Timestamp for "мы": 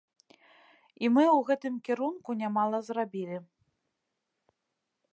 1.17-1.25